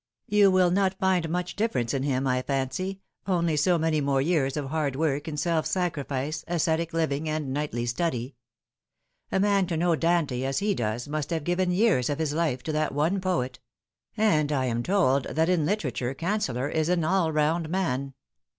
You 0.25 0.49
will 0.49 0.71
not 0.71 0.97
find 0.97 1.29
much 1.29 1.55
difference 1.55 1.93
in 1.93 2.01
him, 2.01 2.25
I 2.25 2.41
fancy 2.41 3.01
only 3.27 3.55
so 3.55 3.77
many 3.77 4.01
more 4.01 4.19
years 4.19 4.57
of 4.57 4.69
hard 4.71 4.95
work 4.95 5.27
and 5.27 5.39
self 5.39 5.67
sacrifice, 5.67 6.43
ascetic 6.47 6.91
living 6.91 7.29
and 7.29 7.53
nightly 7.53 7.85
study. 7.85 8.33
A 9.31 9.39
man 9.39 9.67
to 9.67 9.77
know 9.77 9.95
Dante 9.95 10.41
as 10.43 10.57
he 10.57 10.73
does 10.73 11.07
must 11.07 11.29
have 11.29 11.43
given 11.43 11.69
years 11.69 12.09
of 12.09 12.17
his 12.17 12.33
life 12.33 12.63
to 12.63 12.71
that 12.71 12.95
one 12.95 13.21
poet 13.21 13.59
and 14.17 14.51
I 14.51 14.65
am 14.65 14.81
told 14.81 15.25
that 15.25 15.49
in 15.49 15.67
literature 15.67 16.15
Cancellor 16.15 16.67
is 16.67 16.89
an 16.89 17.03
all 17.03 17.31
round 17.31 17.69
man. 17.69 18.15